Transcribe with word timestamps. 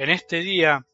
En 0.00 0.08
este 0.08 0.38
día, 0.38 0.86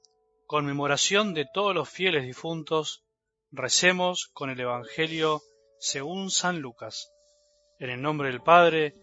conmemoración 0.48 1.32
de 1.32 1.46
todos 1.54 1.72
los 1.72 1.88
fieles 1.88 2.26
difuntos, 2.26 3.04
recemos 3.53 4.26
con 4.32 4.51
el 4.51 4.58
Evangelio 4.58 5.42
según 5.78 6.28
San 6.28 6.58
Lucas, 6.58 7.13
en 7.78 7.90
el 7.90 8.03
nombre 8.03 8.31
del 8.31 8.40
Padre, 8.40 8.96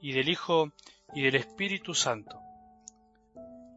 y 0.00 0.14
del 0.14 0.30
Hijo, 0.30 0.72
y 1.14 1.24
del 1.24 1.34
Espíritu 1.34 1.92
Santo. 1.92 2.40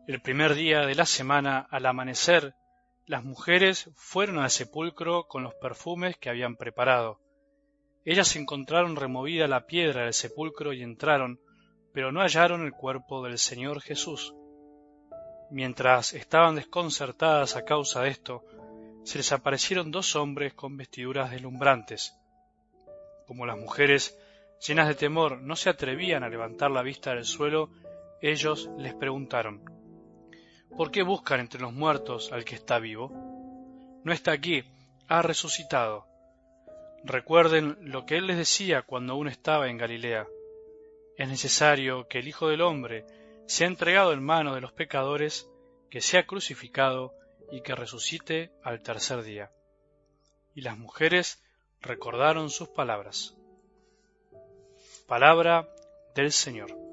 El 0.07 0.21
primer 0.21 0.55
día 0.55 0.85
de 0.85 0.95
la 0.95 1.05
semana, 1.05 1.67
al 1.69 1.85
amanecer, 1.85 2.53
las 3.05 3.25
mujeres 3.25 3.89
fueron 3.97 4.39
al 4.39 4.51
sepulcro 4.51 5.27
con 5.27 5.43
los 5.43 5.53
perfumes 5.55 6.15
que 6.15 6.29
habían 6.29 6.55
preparado. 6.55 7.19
Ellas 8.05 8.33
encontraron 8.37 8.95
removida 8.95 9.49
la 9.49 9.65
piedra 9.65 10.03
del 10.03 10.13
sepulcro 10.13 10.71
y 10.71 10.81
entraron, 10.81 11.41
pero 11.93 12.13
no 12.13 12.21
hallaron 12.21 12.61
el 12.61 12.71
cuerpo 12.71 13.21
del 13.25 13.37
Señor 13.37 13.81
Jesús. 13.81 14.33
Mientras 15.51 16.13
estaban 16.13 16.55
desconcertadas 16.55 17.55
a 17.55 17.65
causa 17.65 18.01
de 18.01 18.09
esto, 18.09 18.43
se 19.03 19.17
les 19.17 19.31
aparecieron 19.31 19.91
dos 19.91 20.15
hombres 20.15 20.53
con 20.53 20.77
vestiduras 20.77 21.31
deslumbrantes. 21.31 22.15
Como 23.27 23.45
las 23.45 23.57
mujeres, 23.57 24.17
llenas 24.65 24.87
de 24.87 24.95
temor, 24.95 25.41
no 25.41 25.55
se 25.55 25.69
atrevían 25.69 26.23
a 26.23 26.29
levantar 26.29 26.71
la 26.71 26.81
vista 26.81 27.13
del 27.13 27.25
suelo, 27.25 27.69
ellos 28.21 28.69
les 28.77 28.93
preguntaron, 28.93 29.61
¿Por 30.75 30.89
qué 30.89 31.03
buscan 31.03 31.39
entre 31.39 31.61
los 31.61 31.71
muertos 31.71 32.31
al 32.31 32.45
que 32.45 32.55
está 32.55 32.79
vivo? 32.79 33.11
No 34.03 34.11
está 34.11 34.31
aquí, 34.31 34.63
ha 35.07 35.21
resucitado. 35.21 36.07
Recuerden 37.03 37.77
lo 37.81 38.05
que 38.05 38.17
él 38.17 38.25
les 38.25 38.37
decía 38.37 38.81
cuando 38.81 39.13
aún 39.13 39.27
estaba 39.27 39.69
en 39.69 39.77
Galilea. 39.77 40.25
Es 41.15 41.27
necesario 41.27 42.07
que 42.07 42.19
el 42.19 42.27
Hijo 42.27 42.47
del 42.47 42.61
Hombre 42.61 43.05
sea 43.45 43.67
entregado 43.67 44.13
en 44.13 44.23
manos 44.23 44.55
de 44.55 44.61
los 44.61 44.71
pecadores, 44.71 45.49
que 45.89 46.01
sea 46.01 46.25
crucificado 46.25 47.13
y 47.51 47.61
que 47.61 47.75
resucite 47.75 48.51
al 48.63 48.81
tercer 48.81 49.23
día. 49.23 49.51
Y 50.55 50.61
las 50.61 50.77
mujeres 50.77 51.43
recordaron 51.81 52.49
sus 52.49 52.69
palabras. 52.69 53.35
Palabra 55.07 55.69
del 56.15 56.31
Señor. 56.31 56.92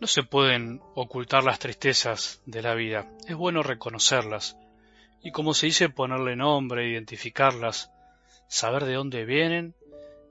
No 0.00 0.06
se 0.06 0.22
pueden 0.22 0.80
ocultar 0.94 1.42
las 1.42 1.58
tristezas 1.58 2.40
de 2.46 2.62
la 2.62 2.74
vida, 2.74 3.10
es 3.26 3.34
bueno 3.34 3.64
reconocerlas, 3.64 4.56
y 5.22 5.32
como 5.32 5.54
se 5.54 5.66
dice 5.66 5.88
ponerle 5.88 6.36
nombre, 6.36 6.88
identificarlas, 6.88 7.90
saber 8.46 8.84
de 8.84 8.94
dónde 8.94 9.24
vienen 9.24 9.74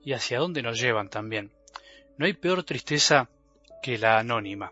y 0.03 0.13
hacia 0.13 0.39
dónde 0.39 0.61
nos 0.61 0.79
llevan 0.79 1.09
también. 1.09 1.51
No 2.17 2.25
hay 2.25 2.33
peor 2.33 2.63
tristeza 2.63 3.29
que 3.83 3.97
la 3.97 4.17
anónima, 4.19 4.71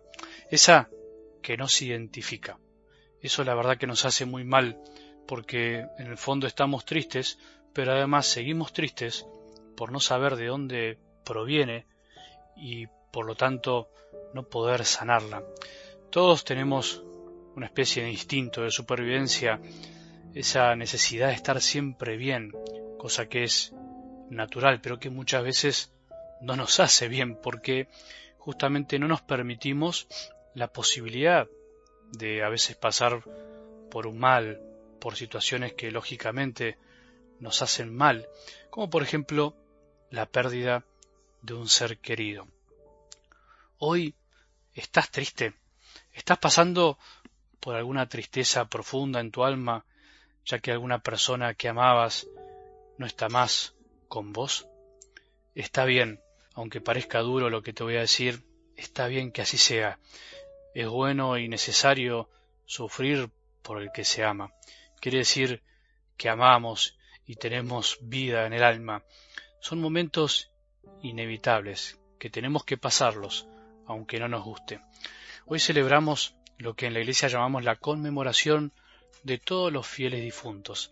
esa 0.50 0.90
que 1.42 1.58
no 1.58 1.68
se 1.68 1.86
identifica. 1.86 2.58
Eso 3.22 3.44
la 3.44 3.54
verdad 3.54 3.78
que 3.78 3.88
nos 3.88 4.06
hace 4.06 4.26
muy 4.26 4.46
mal, 4.46 4.80
porque 5.28 5.86
en 6.00 6.08
el 6.08 6.18
fondo 6.18 6.48
estamos 6.48 6.86
tristes, 6.86 7.38
pero 7.74 7.92
además 7.92 8.28
seguimos 8.28 8.72
tristes 8.72 9.26
por 9.76 9.92
no 9.92 10.00
saber 10.00 10.38
de 10.38 10.48
dónde 10.48 10.98
proviene 11.26 11.86
y 12.56 12.88
por 13.16 13.26
lo 13.26 13.36
tanto 13.36 13.88
no 14.34 14.44
poder 14.44 14.84
sanarla. 14.84 15.42
Todos 16.10 16.44
tenemos 16.44 17.02
una 17.56 17.68
especie 17.68 18.04
de 18.04 18.12
instinto 18.12 18.64
de 18.64 18.72
supervivencia, 18.72 19.62
esa 20.34 20.76
necesidad 20.76 21.30
de 21.30 21.36
estar 21.36 21.62
siempre 21.62 22.18
bien, 22.18 22.52
cosa 22.98 23.30
que 23.30 23.46
es 23.46 23.74
natural, 24.30 24.81
pero 24.81 25.00
que 25.00 25.09
muchas 25.09 25.46
veces 25.46 25.94
no 26.42 26.58
nos 26.58 26.81
hace 26.81 27.08
bien 27.08 27.40
porque 27.42 27.88
justamente 28.38 29.00
no 29.00 29.08
nos 29.08 29.22
permitimos 29.22 30.09
la 30.54 30.74
posibilidad 30.74 31.48
de 32.12 32.44
a 32.44 32.50
veces 32.50 32.75
pasar 32.75 33.24
por 33.90 34.08
un 34.08 34.20
mal, 34.20 34.59
por 35.00 35.16
situaciones 35.16 35.72
que 35.72 35.90
lógicamente 35.90 36.78
nos 37.40 37.62
hacen 37.62 37.96
mal, 37.96 38.28
como 38.70 38.90
por 38.90 39.04
ejemplo 39.04 39.56
la 40.09 40.25
pérdida 40.25 40.84
de 41.44 41.54
un 41.54 41.70
ser 41.70 42.00
querido. 42.00 42.46
Hoy 43.78 44.16
estás 44.74 45.12
triste, 45.12 45.53
estás 46.13 46.38
pasando 46.38 46.97
por 47.59 47.75
alguna 47.75 48.08
tristeza 48.08 48.69
profunda 48.69 49.19
en 49.19 49.31
tu 49.31 49.44
alma, 49.44 49.86
ya 50.46 50.59
que 50.59 50.72
alguna 50.72 51.00
persona 51.00 51.56
que 51.56 51.68
amabas 51.68 52.25
no 52.97 53.06
está 53.06 53.28
más 53.28 53.75
con 54.08 54.31
vos. 54.31 54.66
Está 55.56 55.84
bien, 55.84 56.22
aunque 56.53 56.80
parezca 56.80 57.19
duro 57.19 57.50
lo 57.50 57.63
que 57.63 57.74
te 57.74 57.84
voy 57.84 57.97
a 57.97 58.02
decir, 58.02 58.46
está 58.78 59.08
bien 59.08 59.34
que 59.34 59.41
así 59.41 59.58
sea. 59.58 60.00
Es 60.74 60.88
bueno 60.88 61.38
y 61.38 61.50
necesario 61.50 62.30
sufrir 62.66 63.30
por 63.62 63.81
el 63.81 63.92
que 63.92 64.06
se 64.06 64.24
ama. 64.24 64.53
Quiere 65.02 65.18
decir 65.18 65.63
que 66.16 66.30
amamos 66.30 66.97
y 67.25 67.36
tenemos 67.36 67.97
vida 68.00 68.46
en 68.46 68.53
el 68.53 68.63
alma. 68.63 69.03
Son 69.59 69.81
momentos 69.81 70.50
inevitables, 71.02 72.00
que 72.19 72.30
tenemos 72.30 72.63
que 72.63 72.78
pasarlos, 72.78 73.47
aunque 73.88 74.19
no 74.19 74.28
nos 74.28 74.44
guste. 74.44 74.79
Hoy 75.46 75.59
celebramos 75.59 76.35
lo 76.57 76.75
que 76.75 76.88
en 76.88 76.94
la 76.94 77.00
Iglesia 77.00 77.28
llamamos 77.28 77.63
la 77.63 77.75
conmemoración 77.75 78.72
de 79.23 79.38
todos 79.38 79.72
los 79.72 79.88
fieles 79.88 80.22
difuntos. 80.22 80.91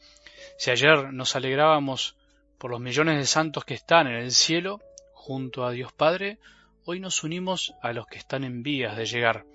Si 0.57 0.71
ayer 0.71 1.13
nos 1.13 1.35
alegrábamos 1.35 2.15
por 2.57 2.71
los 2.71 2.79
millones 2.79 3.17
de 3.17 3.25
santos 3.25 3.65
que 3.65 3.73
están 3.73 4.07
en 4.07 4.15
el 4.15 4.31
cielo, 4.31 4.81
junto 5.13 5.65
a 5.65 5.71
Dios 5.71 5.93
Padre, 5.93 6.37
hoy 6.85 6.99
nos 6.99 7.23
unimos 7.23 7.73
a 7.81 7.93
los 7.93 8.07
que 8.07 8.17
están 8.17 8.43
en 8.43 8.63
vías 8.63 8.97
de 8.97 9.05
llegar, 9.05 9.45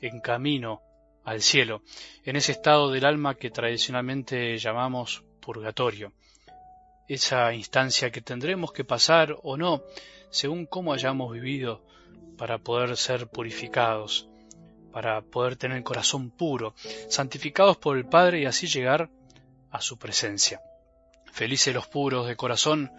en 0.00 0.20
camino 0.20 0.82
al 1.24 1.42
cielo, 1.42 1.82
en 2.24 2.36
ese 2.36 2.52
estado 2.52 2.90
del 2.90 3.04
alma 3.04 3.34
que 3.34 3.50
tradicionalmente 3.50 4.56
llamamos 4.58 5.22
purgatorio, 5.40 6.12
esa 7.08 7.52
instancia 7.52 8.10
que 8.10 8.22
tendremos 8.22 8.72
que 8.72 8.84
pasar 8.84 9.36
o 9.42 9.56
no, 9.56 9.82
según 10.30 10.66
cómo 10.66 10.92
hayamos 10.92 11.32
vivido 11.32 11.82
para 12.40 12.56
poder 12.56 12.96
ser 12.96 13.26
purificados, 13.26 14.26
para 14.92 15.20
poder 15.20 15.56
tener 15.56 15.76
el 15.76 15.84
corazón 15.84 16.30
puro, 16.30 16.74
santificados 17.10 17.76
por 17.76 17.98
el 17.98 18.06
Padre 18.06 18.40
y 18.40 18.46
así 18.46 18.66
llegar 18.66 19.10
a 19.70 19.82
su 19.82 19.98
presencia. 19.98 20.62
Felices 21.30 21.74
los 21.74 21.86
puros 21.86 22.26
de 22.26 22.36
corazón, 22.36 22.90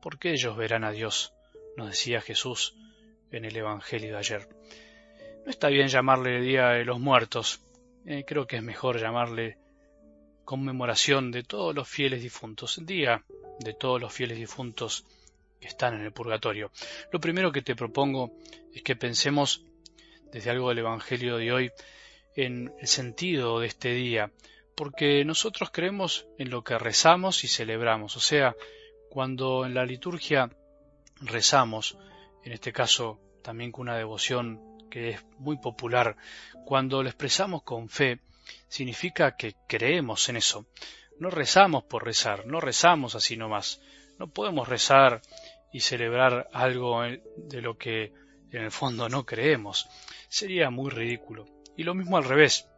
porque 0.00 0.32
ellos 0.32 0.56
verán 0.56 0.82
a 0.82 0.90
Dios, 0.90 1.32
nos 1.76 1.90
decía 1.90 2.20
Jesús 2.20 2.74
en 3.30 3.44
el 3.44 3.56
Evangelio 3.56 4.14
de 4.14 4.18
ayer. 4.18 4.48
No 5.44 5.52
está 5.52 5.68
bien 5.68 5.86
llamarle 5.86 6.40
Día 6.40 6.70
de 6.70 6.84
los 6.84 6.98
Muertos, 6.98 7.60
eh, 8.04 8.24
creo 8.26 8.48
que 8.48 8.56
es 8.56 8.64
mejor 8.64 8.98
llamarle 8.98 9.58
conmemoración 10.44 11.30
de 11.30 11.44
todos 11.44 11.72
los 11.72 11.88
fieles 11.88 12.20
difuntos, 12.20 12.80
Día 12.84 13.22
de 13.60 13.74
todos 13.74 14.00
los 14.00 14.12
fieles 14.12 14.38
difuntos 14.38 15.04
que 15.62 15.68
están 15.68 15.94
en 15.94 16.02
el 16.02 16.12
purgatorio. 16.12 16.70
Lo 17.12 17.20
primero 17.20 17.52
que 17.52 17.62
te 17.62 17.76
propongo 17.76 18.32
es 18.74 18.82
que 18.82 18.96
pensemos 18.96 19.64
desde 20.32 20.50
algo 20.50 20.68
del 20.68 20.80
Evangelio 20.80 21.36
de 21.36 21.52
hoy 21.52 21.70
en 22.34 22.74
el 22.80 22.88
sentido 22.88 23.60
de 23.60 23.68
este 23.68 23.94
día, 23.94 24.32
porque 24.74 25.24
nosotros 25.24 25.70
creemos 25.70 26.26
en 26.38 26.50
lo 26.50 26.64
que 26.64 26.78
rezamos 26.78 27.44
y 27.44 27.48
celebramos, 27.48 28.16
o 28.16 28.20
sea, 28.20 28.56
cuando 29.08 29.64
en 29.64 29.74
la 29.74 29.84
liturgia 29.84 30.50
rezamos, 31.20 31.96
en 32.44 32.52
este 32.52 32.72
caso 32.72 33.20
también 33.42 33.70
con 33.70 33.82
una 33.82 33.96
devoción 33.96 34.60
que 34.90 35.10
es 35.10 35.24
muy 35.38 35.58
popular, 35.58 36.16
cuando 36.64 37.02
lo 37.02 37.08
expresamos 37.08 37.62
con 37.62 37.88
fe, 37.88 38.20
significa 38.68 39.36
que 39.36 39.54
creemos 39.68 40.28
en 40.28 40.36
eso. 40.36 40.66
No 41.18 41.30
rezamos 41.30 41.84
por 41.84 42.04
rezar, 42.04 42.46
no 42.46 42.60
rezamos 42.60 43.14
así 43.14 43.36
nomás. 43.36 43.80
No 44.18 44.28
podemos 44.28 44.68
rezar 44.68 45.22
y 45.72 45.80
celebrar 45.80 46.48
algo 46.52 47.02
de 47.02 47.62
lo 47.62 47.76
que 47.76 48.12
en 48.50 48.64
el 48.64 48.70
fondo 48.70 49.08
no 49.08 49.24
creemos. 49.24 49.88
Sería 50.28 50.70
muy 50.70 50.90
ridículo. 50.90 51.46
Y 51.76 51.84
lo 51.84 51.94
mismo 51.94 52.16
al 52.16 52.24
revés. 52.24 52.68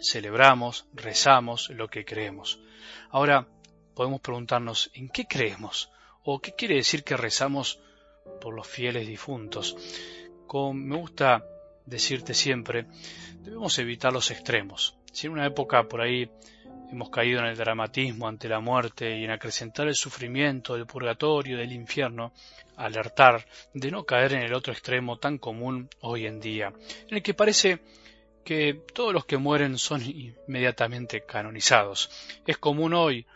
Celebramos, 0.00 0.86
rezamos 0.94 1.68
lo 1.70 1.88
que 1.88 2.04
creemos. 2.04 2.60
Ahora 3.10 3.46
podemos 3.94 4.20
preguntarnos 4.20 4.90
¿en 4.94 5.08
qué 5.08 5.26
creemos? 5.26 5.90
¿O 6.24 6.40
qué 6.40 6.54
quiere 6.54 6.76
decir 6.76 7.04
que 7.04 7.16
rezamos 7.16 7.80
por 8.40 8.54
los 8.54 8.66
fieles 8.66 9.06
difuntos? 9.06 9.76
Como 10.46 10.72
me 10.72 10.96
gusta 10.96 11.44
decirte 11.84 12.32
siempre, 12.32 12.86
debemos 13.40 13.78
evitar 13.78 14.12
los 14.12 14.30
extremos. 14.30 14.96
Si 15.12 15.26
en 15.26 15.34
una 15.34 15.46
época 15.46 15.88
por 15.88 16.00
ahí 16.00 16.30
Hemos 16.92 17.08
caído 17.08 17.40
en 17.40 17.46
el 17.46 17.56
dramatismo 17.56 18.28
ante 18.28 18.50
la 18.50 18.60
muerte 18.60 19.18
y 19.18 19.24
en 19.24 19.30
acrecentar 19.30 19.88
el 19.88 19.94
sufrimiento 19.94 20.74
del 20.74 20.84
purgatorio, 20.84 21.56
del 21.56 21.72
infierno, 21.72 22.34
alertar 22.76 23.46
de 23.72 23.90
no 23.90 24.04
caer 24.04 24.34
en 24.34 24.42
el 24.42 24.52
otro 24.52 24.74
extremo 24.74 25.16
tan 25.16 25.38
común 25.38 25.88
hoy 26.00 26.26
en 26.26 26.38
día, 26.38 26.70
en 27.08 27.16
el 27.16 27.22
que 27.22 27.32
parece 27.32 27.78
que 28.44 28.82
todos 28.92 29.14
los 29.14 29.24
que 29.24 29.38
mueren 29.38 29.78
son 29.78 30.02
inmediatamente 30.02 31.24
canonizados. 31.24 32.10
Es 32.46 32.58
común 32.58 32.92
hoy 32.92 33.26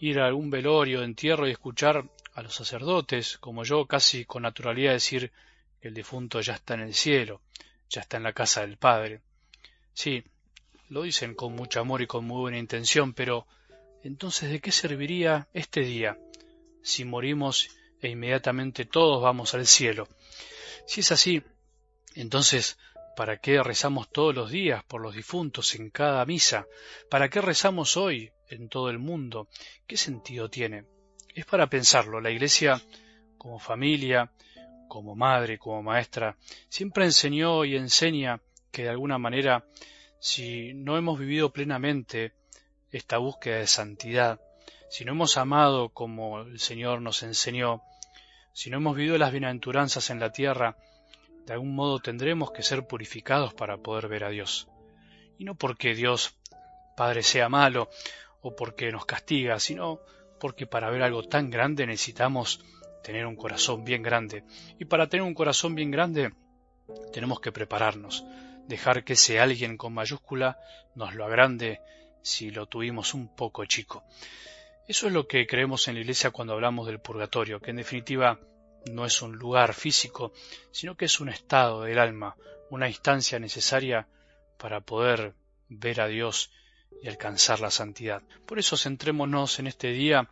ir 0.00 0.20
a 0.20 0.26
algún 0.26 0.50
velorio, 0.50 1.02
entierro 1.02 1.48
y 1.48 1.52
escuchar 1.52 2.04
a 2.34 2.42
los 2.42 2.54
sacerdotes, 2.54 3.38
como 3.38 3.64
yo, 3.64 3.86
casi 3.86 4.26
con 4.26 4.42
naturalidad 4.42 4.92
decir 4.92 5.32
que 5.80 5.88
el 5.88 5.94
difunto 5.94 6.42
ya 6.42 6.52
está 6.52 6.74
en 6.74 6.80
el 6.80 6.92
cielo, 6.92 7.40
ya 7.88 8.02
está 8.02 8.18
en 8.18 8.24
la 8.24 8.34
casa 8.34 8.60
del 8.60 8.76
Padre. 8.76 9.22
Sí, 9.94 10.22
lo 10.88 11.02
dicen 11.02 11.34
con 11.34 11.54
mucho 11.54 11.80
amor 11.80 12.02
y 12.02 12.06
con 12.06 12.24
muy 12.24 12.40
buena 12.40 12.58
intención, 12.58 13.12
pero 13.12 13.46
entonces 14.02 14.50
¿de 14.50 14.60
qué 14.60 14.72
serviría 14.72 15.48
este 15.52 15.80
día 15.80 16.18
si 16.82 17.04
morimos 17.04 17.68
e 18.00 18.08
inmediatamente 18.08 18.84
todos 18.84 19.22
vamos 19.22 19.54
al 19.54 19.66
cielo? 19.66 20.08
Si 20.86 21.00
es 21.00 21.12
así, 21.12 21.42
entonces 22.14 22.78
¿Para 23.18 23.38
qué 23.38 23.60
rezamos 23.64 24.08
todos 24.12 24.32
los 24.32 24.48
días 24.48 24.84
por 24.84 25.00
los 25.00 25.12
difuntos 25.12 25.74
en 25.74 25.90
cada 25.90 26.24
misa? 26.24 26.68
¿Para 27.10 27.28
qué 27.28 27.40
rezamos 27.40 27.96
hoy 27.96 28.30
en 28.48 28.68
todo 28.68 28.90
el 28.90 29.00
mundo? 29.00 29.48
¿Qué 29.88 29.96
sentido 29.96 30.48
tiene? 30.48 30.84
Es 31.34 31.44
para 31.44 31.66
pensarlo. 31.66 32.20
La 32.20 32.30
Iglesia, 32.30 32.80
como 33.36 33.58
familia, 33.58 34.30
como 34.86 35.16
madre, 35.16 35.58
como 35.58 35.82
maestra, 35.82 36.36
siempre 36.68 37.06
enseñó 37.06 37.64
y 37.64 37.74
enseña 37.74 38.40
que 38.70 38.84
de 38.84 38.90
alguna 38.90 39.18
manera, 39.18 39.64
si 40.20 40.74
no 40.74 40.96
hemos 40.96 41.18
vivido 41.18 41.50
plenamente 41.52 42.32
esta 42.90 43.18
búsqueda 43.18 43.58
de 43.58 43.66
santidad, 43.66 44.40
si 44.90 45.04
no 45.04 45.12
hemos 45.12 45.36
amado 45.36 45.90
como 45.90 46.40
el 46.40 46.58
Señor 46.58 47.02
nos 47.02 47.22
enseñó, 47.22 47.82
si 48.52 48.70
no 48.70 48.78
hemos 48.78 48.96
vivido 48.96 49.18
las 49.18 49.32
bienaventuranzas 49.32 50.10
en 50.10 50.20
la 50.20 50.32
tierra, 50.32 50.76
de 51.46 51.52
algún 51.52 51.74
modo 51.74 51.98
tendremos 51.98 52.50
que 52.52 52.62
ser 52.62 52.86
purificados 52.86 53.54
para 53.54 53.78
poder 53.78 54.08
ver 54.08 54.24
a 54.24 54.30
Dios. 54.30 54.68
Y 55.38 55.44
no 55.44 55.54
porque 55.54 55.94
Dios 55.94 56.34
Padre 56.96 57.22
sea 57.22 57.48
malo 57.48 57.88
o 58.42 58.56
porque 58.56 58.90
nos 58.90 59.06
castiga, 59.06 59.60
sino 59.60 60.00
porque 60.40 60.66
para 60.66 60.90
ver 60.90 61.02
algo 61.02 61.22
tan 61.22 61.48
grande 61.48 61.86
necesitamos 61.86 62.60
tener 63.04 63.24
un 63.24 63.36
corazón 63.36 63.84
bien 63.84 64.02
grande. 64.02 64.42
Y 64.80 64.84
para 64.84 65.08
tener 65.08 65.24
un 65.24 65.34
corazón 65.34 65.74
bien 65.74 65.90
grande 65.90 66.32
tenemos 67.12 67.40
que 67.40 67.52
prepararnos, 67.52 68.24
dejar 68.68 69.02
que 69.02 69.14
ese 69.14 69.40
alguien 69.40 69.76
con 69.76 69.94
mayúscula 69.94 70.58
nos 70.94 71.14
lo 71.14 71.24
agrande 71.24 71.80
si 72.22 72.50
lo 72.50 72.66
tuvimos 72.66 73.14
un 73.14 73.34
poco 73.34 73.64
chico. 73.64 74.04
Eso 74.86 75.06
es 75.06 75.12
lo 75.12 75.26
que 75.26 75.46
creemos 75.46 75.88
en 75.88 75.94
la 75.94 76.00
Iglesia 76.00 76.30
cuando 76.30 76.54
hablamos 76.54 76.86
del 76.86 77.00
purgatorio, 77.00 77.60
que 77.60 77.70
en 77.70 77.76
definitiva 77.76 78.38
no 78.90 79.04
es 79.04 79.20
un 79.22 79.36
lugar 79.36 79.74
físico, 79.74 80.32
sino 80.70 80.96
que 80.96 81.06
es 81.06 81.20
un 81.20 81.28
estado 81.28 81.82
del 81.82 81.98
alma, 81.98 82.36
una 82.70 82.88
instancia 82.88 83.38
necesaria 83.38 84.06
para 84.58 84.80
poder 84.80 85.34
ver 85.68 86.00
a 86.00 86.06
Dios 86.06 86.50
y 87.02 87.08
alcanzar 87.08 87.60
la 87.60 87.70
santidad. 87.70 88.22
Por 88.46 88.58
eso 88.58 88.76
centrémonos 88.76 89.58
en 89.58 89.66
este 89.66 89.88
día 89.88 90.28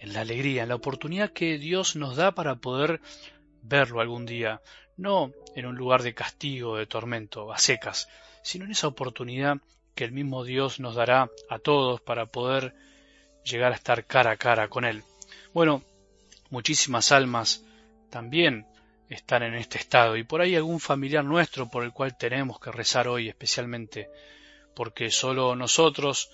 en 0.00 0.12
la 0.12 0.20
alegría, 0.22 0.64
en 0.64 0.68
la 0.68 0.74
oportunidad 0.74 1.30
que 1.30 1.58
Dios 1.58 1.94
nos 1.94 2.16
da 2.16 2.32
para 2.32 2.56
poder 2.56 3.00
verlo 3.62 4.00
algún 4.00 4.26
día, 4.26 4.60
no 5.02 5.32
en 5.54 5.66
un 5.66 5.76
lugar 5.76 6.02
de 6.02 6.14
castigo, 6.14 6.76
de 6.76 6.86
tormento, 6.86 7.52
a 7.52 7.58
secas, 7.58 8.08
sino 8.42 8.64
en 8.64 8.70
esa 8.70 8.86
oportunidad 8.86 9.58
que 9.94 10.04
el 10.04 10.12
mismo 10.12 10.44
Dios 10.44 10.80
nos 10.80 10.94
dará 10.94 11.30
a 11.50 11.58
todos 11.58 12.00
para 12.00 12.26
poder 12.26 12.74
llegar 13.44 13.72
a 13.72 13.76
estar 13.76 14.06
cara 14.06 14.30
a 14.30 14.36
cara 14.36 14.68
con 14.68 14.84
Él. 14.84 15.02
Bueno, 15.52 15.82
muchísimas 16.50 17.12
almas 17.12 17.64
también 18.08 18.66
están 19.10 19.42
en 19.42 19.54
este 19.54 19.78
estado 19.78 20.16
y 20.16 20.24
por 20.24 20.40
ahí 20.40 20.54
algún 20.54 20.80
familiar 20.80 21.24
nuestro 21.24 21.68
por 21.68 21.84
el 21.84 21.92
cual 21.92 22.16
tenemos 22.16 22.58
que 22.58 22.72
rezar 22.72 23.08
hoy 23.08 23.28
especialmente 23.28 24.08
porque 24.74 25.10
solo 25.10 25.54
nosotros 25.54 26.30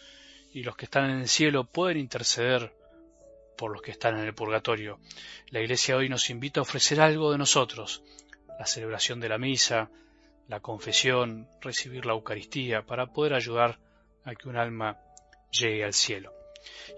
y 0.53 0.63
los 0.63 0.77
que 0.77 0.85
están 0.85 1.11
en 1.11 1.19
el 1.19 1.29
cielo 1.29 1.65
pueden 1.65 1.99
interceder 1.99 2.73
por 3.57 3.73
los 3.73 3.83
que 3.83 3.91
están 3.91 4.17
en 4.17 4.25
el 4.25 4.35
purgatorio. 4.35 5.01
La 5.51 5.61
Iglesia 5.61 5.97
hoy 5.97 6.09
nos 6.09 6.31
invita 6.31 6.61
a 6.61 6.63
ofrecer 6.63 7.01
algo 7.01 7.33
de 7.33 7.39
nosotros, 7.39 8.03
la 8.59 8.67
celebración 8.67 9.21
de 9.21 9.29
la 9.29 9.39
misa, 9.39 9.91
la 10.49 10.61
confesión, 10.61 11.49
recibir 11.61 12.07
la 12.07 12.15
Eucaristía, 12.15 12.85
para 12.85 13.07
poder 13.13 13.35
ayudar 13.35 13.79
a 14.25 14.35
que 14.35 14.49
un 14.49 14.57
alma 14.57 14.99
llegue 15.51 15.85
al 15.85 15.95
cielo. 15.95 16.33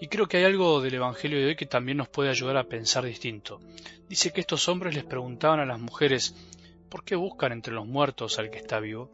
Y 0.01 0.09
creo 0.09 0.27
que 0.27 0.39
hay 0.39 0.45
algo 0.45 0.81
del 0.81 0.95
Evangelio 0.95 1.39
de 1.39 1.47
hoy 1.47 1.57
que 1.57 1.67
también 1.67 1.99
nos 1.99 2.09
puede 2.09 2.31
ayudar 2.31 2.57
a 2.57 2.65
pensar 2.65 3.05
distinto. 3.05 3.61
Dice 4.09 4.33
que 4.33 4.41
estos 4.41 4.69
hombres 4.69 4.95
les 4.95 5.05
preguntaban 5.05 5.61
a 5.61 5.67
las 5.67 5.79
mujeres, 5.79 6.35
¿por 6.89 7.05
qué 7.05 7.17
buscan 7.17 7.53
entre 7.53 7.75
los 7.75 7.87
muertos 7.87 8.39
al 8.39 8.51
que 8.51 8.59
está 8.59 8.81
vivo? 8.81 9.11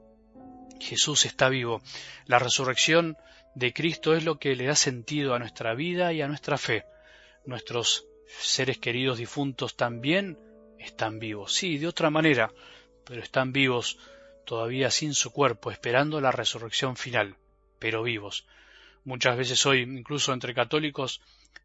Jesús 0.81 1.25
está 1.25 1.49
vivo. 1.49 1.83
La 2.27 2.39
resurrección 2.39 3.17
de 3.55 3.73
Cristo 3.73 4.15
es 4.15 4.25
lo 4.25 4.39
que 4.39 4.55
le 4.55 4.67
da 4.67 4.77
sentido 4.77 5.35
a 5.35 5.39
nuestra 5.39 5.75
vida 5.75 6.13
y 6.13 6.23
a 6.23 6.29
nuestra 6.29 6.59
fe. 6.59 6.85
Nuestros 7.45 8.07
seres 8.27 8.79
queridos 8.79 9.19
difuntos 9.19 9.77
también 9.77 10.39
están 10.87 11.19
vivos. 11.19 11.53
Sí, 11.53 11.79
de 11.79 11.87
otra 11.87 12.11
manera, 12.11 12.53
pero 13.05 13.23
están 13.23 13.53
vivos 13.53 13.99
todavía 14.45 14.91
sin 14.91 15.15
su 15.15 15.33
cuerpo, 15.33 15.71
esperando 15.71 16.21
la 16.21 16.33
resurrección 16.33 16.97
final, 16.97 17.37
pero 17.79 18.03
vivos. 18.03 18.47
Muchas 19.05 19.37
veces 19.37 19.65
hoy, 19.67 19.83
incluso 19.83 20.33
entre 20.33 20.55
católicos, 20.55 21.21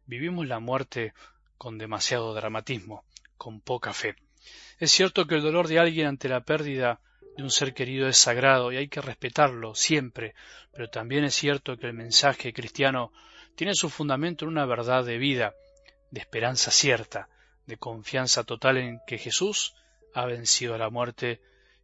vivimos 0.06 0.46
la 0.46 0.58
muerte 0.58 1.14
con 1.56 1.78
demasiado 1.78 2.34
dramatismo, 2.34 3.04
con 3.36 3.60
poca 3.60 3.92
fe. 3.92 4.16
Es 4.78 4.90
cierto 4.90 5.26
que 5.26 5.36
el 5.36 5.42
dolor 5.42 5.68
de 5.68 5.78
alguien 5.78 6.06
ante 6.06 6.28
la 6.28 6.44
pérdida 6.44 7.00
de 7.36 7.42
un 7.42 7.50
ser 7.50 7.72
querido 7.72 8.08
es 8.08 8.18
sagrado 8.18 8.72
y 8.72 8.76
hay 8.76 8.88
que 8.88 9.00
respetarlo 9.00 9.74
siempre, 9.74 10.34
pero 10.72 10.88
también 10.88 11.24
es 11.24 11.34
cierto 11.34 11.76
que 11.76 11.86
el 11.86 11.94
mensaje 11.94 12.52
cristiano 12.52 13.12
tiene 13.54 13.74
su 13.74 13.88
fundamento 13.88 14.44
en 14.44 14.50
una 14.50 14.66
verdad 14.66 15.04
de 15.04 15.18
vida, 15.18 15.54
de 16.10 16.20
esperanza 16.20 16.70
cierta, 16.70 17.28
de 17.66 17.76
confianza 17.76 18.44
total 18.44 18.78
en 18.78 19.00
que 19.06 19.18
Jesús 19.18 19.74
ha 20.14 20.26
vencido 20.26 20.74
a 20.74 20.78
la 20.78 20.90
muerte 20.90 21.40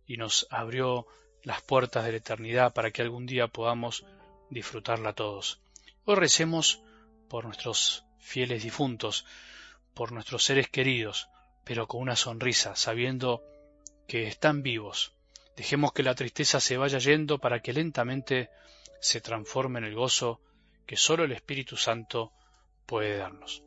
y 0.06 0.16
nos 0.16 0.46
abrió 0.50 1.06
las 1.42 1.62
puertas 1.62 2.04
de 2.04 2.12
la 2.12 2.18
eternidad 2.18 2.72
para 2.72 2.90
que 2.90 3.02
algún 3.02 3.26
día 3.26 3.48
podamos 3.48 4.04
disfrutarla 4.50 5.12
todos. 5.12 5.60
Hoy 6.04 6.16
recemos 6.16 6.82
por 7.28 7.44
nuestros 7.44 8.04
fieles 8.18 8.62
difuntos, 8.62 9.24
por 9.94 10.12
nuestros 10.12 10.44
seres 10.44 10.68
queridos, 10.68 11.28
pero 11.64 11.86
con 11.86 12.00
una 12.00 12.16
sonrisa, 12.16 12.76
sabiendo 12.76 13.42
que 14.06 14.26
están 14.26 14.62
vivos. 14.62 15.12
Dejemos 15.56 15.92
que 15.92 16.02
la 16.02 16.14
tristeza 16.14 16.60
se 16.60 16.76
vaya 16.76 16.98
yendo 16.98 17.38
para 17.38 17.60
que 17.60 17.72
lentamente 17.72 18.50
se 19.00 19.20
transforme 19.20 19.78
en 19.80 19.84
el 19.84 19.94
gozo 19.94 20.40
que 20.86 20.96
sólo 20.96 21.24
el 21.24 21.32
Espíritu 21.32 21.76
Santo 21.76 22.32
puede 22.86 23.18
darnos. 23.18 23.62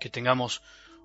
Que 0.00 0.08
tengamos 0.08 0.62